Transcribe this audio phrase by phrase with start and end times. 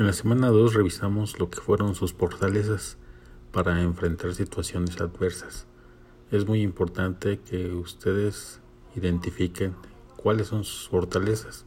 [0.00, 2.96] En la semana 2 revisamos lo que fueron sus fortalezas
[3.52, 5.66] para enfrentar situaciones adversas.
[6.30, 8.60] Es muy importante que ustedes
[8.96, 9.74] identifiquen
[10.16, 11.66] cuáles son sus fortalezas,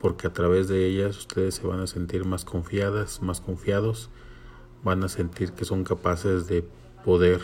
[0.00, 4.08] porque a través de ellas ustedes se van a sentir más confiadas, más confiados,
[4.82, 6.66] van a sentir que son capaces de
[7.04, 7.42] poder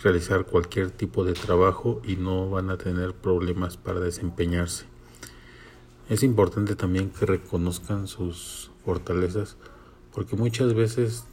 [0.00, 4.84] realizar cualquier tipo de trabajo y no van a tener problemas para desempeñarse.
[6.08, 9.56] Es importante también que reconozcan sus fortalezas
[10.12, 11.24] porque muchas veces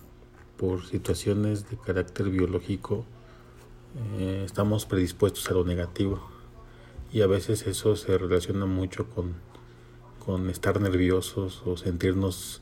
[0.57, 3.05] por situaciones de carácter biológico
[4.17, 6.21] eh, estamos predispuestos a lo negativo
[7.11, 9.33] y a veces eso se relaciona mucho con,
[10.25, 12.61] con estar nerviosos o sentirnos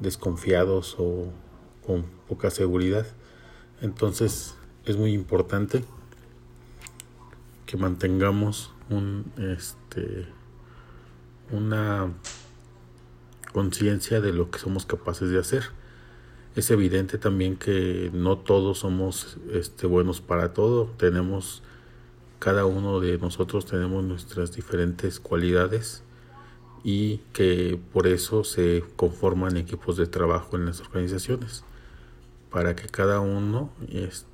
[0.00, 1.30] desconfiados o
[1.86, 3.06] con poca seguridad.
[3.80, 4.54] Entonces
[4.84, 5.84] es muy importante
[7.66, 10.26] que mantengamos un este
[11.50, 12.12] una
[13.54, 15.62] conciencia de lo que somos capaces de hacer.
[16.56, 20.90] Es evidente también que no todos somos este, buenos para todo.
[20.98, 21.62] Tenemos,
[22.40, 26.02] cada uno de nosotros tenemos nuestras diferentes cualidades
[26.82, 31.64] y que por eso se conforman equipos de trabajo en las organizaciones,
[32.50, 34.26] para que cada uno este,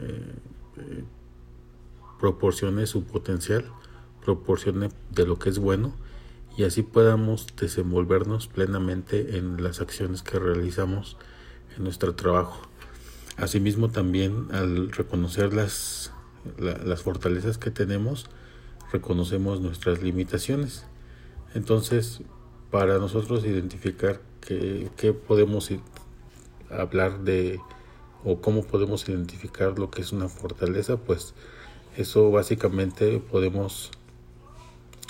[0.00, 1.04] eh,
[2.18, 3.64] proporcione su potencial,
[4.24, 5.94] proporcione de lo que es bueno
[6.56, 11.16] y así podamos desenvolvernos plenamente en las acciones que realizamos
[11.76, 12.60] en nuestro trabajo.
[13.36, 16.12] Asimismo también al reconocer las,
[16.58, 18.26] las fortalezas que tenemos,
[18.92, 20.84] reconocemos nuestras limitaciones.
[21.54, 22.22] Entonces,
[22.70, 25.70] para nosotros identificar qué, podemos
[26.70, 27.60] hablar de
[28.24, 31.34] o cómo podemos identificar lo que es una fortaleza, pues
[31.96, 33.90] eso básicamente podemos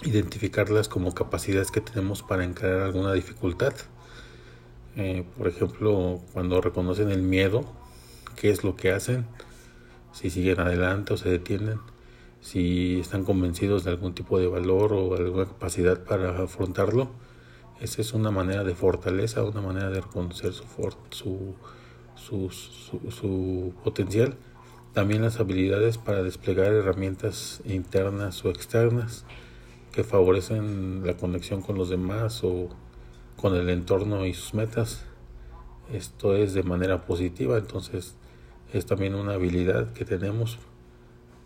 [0.04, 3.74] identificarlas como capacidades que tenemos para encarar alguna dificultad.
[4.96, 7.64] Eh, por ejemplo, cuando reconocen el miedo,
[8.36, 9.26] qué es lo que hacen,
[10.12, 11.78] si siguen adelante o se detienen,
[12.40, 17.10] si están convencidos de algún tipo de valor o alguna capacidad para afrontarlo.
[17.80, 20.64] Esa es una manera de fortaleza, una manera de reconocer su,
[21.10, 21.54] su,
[22.14, 24.36] su, su, su potencial.
[24.92, 29.24] También las habilidades para desplegar herramientas internas o externas
[29.92, 32.68] que favorecen la conexión con los demás o
[33.36, 35.04] con el entorno y sus metas.
[35.92, 38.14] Esto es de manera positiva, entonces
[38.72, 40.58] es también una habilidad que tenemos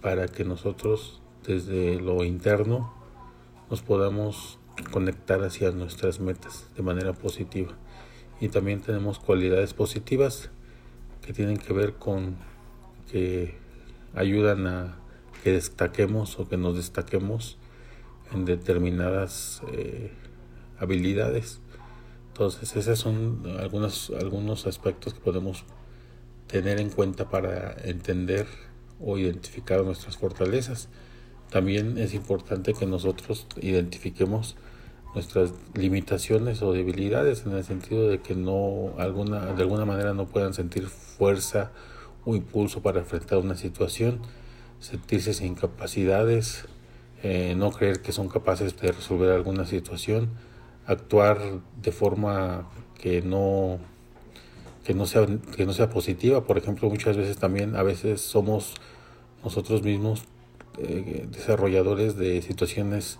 [0.02, 2.92] para que nosotros desde lo interno
[3.70, 4.58] nos podamos
[4.90, 7.72] conectar hacia nuestras metas de manera positiva.
[8.40, 10.50] Y también tenemos cualidades positivas
[11.22, 12.36] que tienen que ver con
[13.10, 13.54] que
[14.14, 14.98] ayudan a
[15.42, 17.56] que destaquemos o que nos destaquemos
[18.34, 20.12] en determinadas eh,
[20.78, 21.60] habilidades.
[22.28, 25.64] Entonces, esos son algunos, algunos aspectos que podemos
[26.46, 28.46] tener en cuenta para entender
[29.00, 30.88] o identificar nuestras fortalezas.
[31.50, 34.56] También es importante que nosotros identifiquemos
[35.14, 40.26] nuestras limitaciones o debilidades en el sentido de que no alguna de alguna manera no
[40.26, 41.70] puedan sentir fuerza
[42.24, 44.20] o impulso para enfrentar una situación,
[44.80, 46.66] sentirse sin capacidades,
[47.26, 50.28] eh, no creer que son capaces de resolver alguna situación,
[50.84, 51.40] actuar
[51.80, 52.68] de forma
[53.00, 53.78] que no
[54.84, 55.26] que no sea
[55.56, 56.44] que no sea positiva.
[56.44, 58.74] Por ejemplo muchas veces también a veces somos
[59.42, 60.24] nosotros mismos
[60.76, 63.18] eh, desarrolladores de situaciones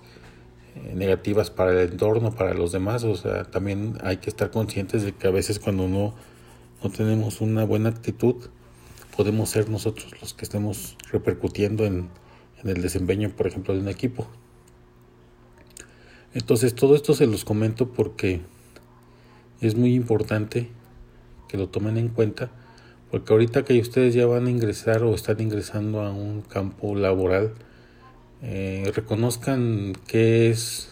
[0.76, 3.04] eh, negativas para el entorno para los demás.
[3.04, 6.14] O sea también hay que estar conscientes de que a veces cuando no
[6.82, 8.36] no tenemos una buena actitud
[9.16, 12.10] podemos ser nosotros los que estemos repercutiendo en
[12.64, 14.26] en el desempeño, por ejemplo, de un equipo.
[16.32, 18.40] Entonces, todo esto se los comento porque
[19.60, 20.68] es muy importante
[21.48, 22.50] que lo tomen en cuenta,
[23.10, 27.54] porque ahorita que ustedes ya van a ingresar o están ingresando a un campo laboral,
[28.42, 30.90] eh, reconozcan qué es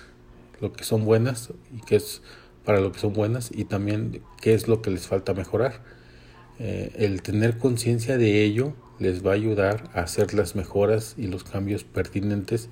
[0.61, 2.22] lo que son buenas y qué es
[2.65, 5.82] para lo que son buenas y también qué es lo que les falta mejorar.
[6.58, 11.26] Eh, el tener conciencia de ello les va a ayudar a hacer las mejoras y
[11.26, 12.69] los cambios pertinentes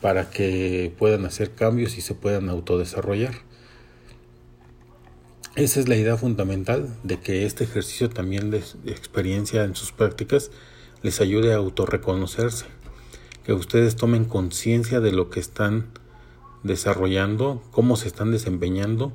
[0.00, 3.34] para que puedan hacer cambios y se puedan autodesarrollar.
[5.56, 10.50] Esa es la idea fundamental de que este ejercicio también de experiencia en sus prácticas
[11.02, 12.66] les ayude a autorreconocerse,
[13.44, 15.86] que ustedes tomen conciencia de lo que están
[16.62, 19.12] desarrollando, cómo se están desempeñando,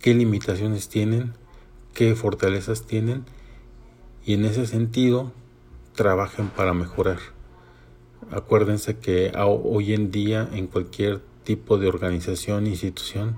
[0.00, 1.34] qué limitaciones tienen,
[1.94, 3.24] qué fortalezas tienen
[4.24, 5.32] y en ese sentido
[5.96, 7.18] trabajen para mejorar.
[8.30, 13.36] Acuérdense que hoy en día en cualquier tipo de organización, institución,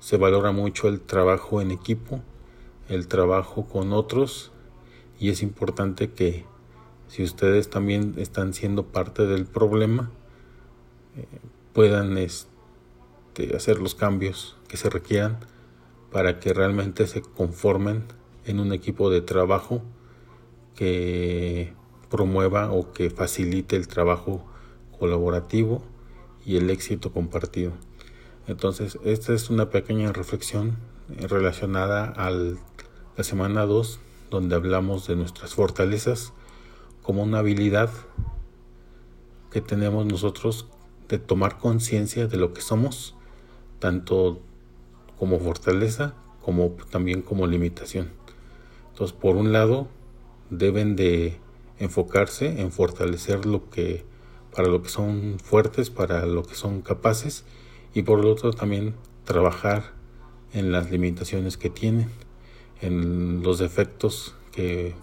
[0.00, 2.22] se valora mucho el trabajo en equipo,
[2.88, 4.52] el trabajo con otros
[5.18, 6.44] y es importante que
[7.08, 10.10] si ustedes también están siendo parte del problema
[11.16, 11.24] eh,
[11.72, 15.38] puedan este, hacer los cambios que se requieran
[16.12, 18.04] para que realmente se conformen
[18.44, 19.82] en un equipo de trabajo
[20.74, 21.72] que
[22.10, 24.44] promueva o que facilite el trabajo
[24.98, 25.82] colaborativo
[26.44, 27.72] y el éxito compartido.
[28.46, 30.78] Entonces, esta es una pequeña reflexión
[31.08, 34.00] relacionada a la semana 2,
[34.30, 36.32] donde hablamos de nuestras fortalezas
[37.02, 37.90] como una habilidad
[39.50, 40.66] que tenemos nosotros
[41.08, 43.14] de tomar conciencia de lo que somos,
[43.78, 44.40] tanto
[45.18, 48.10] como fortaleza como también como limitación.
[48.92, 49.88] Entonces, por un lado,
[50.50, 51.38] deben de
[51.78, 54.04] enfocarse en fortalecer lo que
[54.54, 57.44] para lo que son fuertes, para lo que son capaces
[57.94, 58.94] y por lo otro también
[59.24, 59.92] trabajar
[60.52, 62.10] en las limitaciones que tienen,
[62.80, 64.94] en los defectos que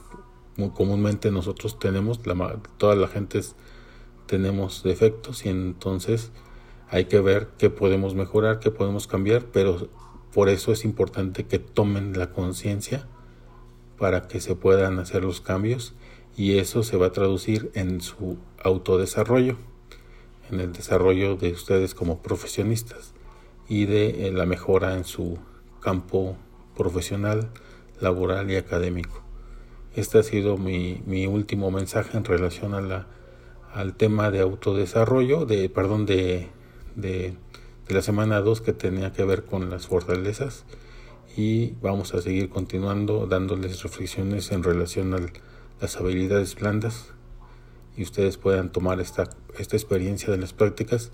[0.58, 3.42] muy comúnmente nosotros tenemos, la, toda la gente
[4.26, 6.32] tenemos defectos y entonces
[6.90, 9.90] hay que ver qué podemos mejorar, qué podemos cambiar, pero
[10.34, 13.08] por eso es importante que tomen la conciencia
[13.98, 15.94] para que se puedan hacer los cambios
[16.38, 19.58] y eso se va a traducir en su autodesarrollo,
[20.52, 23.14] en el desarrollo de ustedes como profesionistas
[23.68, 25.38] y de eh, la mejora en su
[25.82, 26.36] campo
[26.76, 27.50] profesional,
[28.00, 29.22] laboral y académico.
[29.96, 33.08] Este ha sido mi, mi último mensaje en relación a
[33.74, 36.48] al tema de autodesarrollo, de, perdón, de,
[36.96, 37.34] de,
[37.88, 40.64] de la semana 2 que tenía que ver con las fortalezas
[41.36, 45.18] y vamos a seguir continuando dándoles reflexiones en relación a
[45.82, 47.14] las habilidades blandas
[47.98, 51.12] y ustedes puedan tomar esta, esta experiencia de las prácticas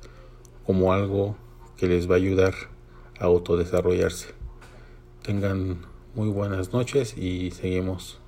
[0.65, 1.35] como algo
[1.77, 2.53] que les va a ayudar
[3.19, 4.29] a autodesarrollarse.
[5.23, 5.85] Tengan
[6.15, 8.19] muy buenas noches y seguimos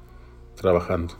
[0.55, 1.15] trabajando.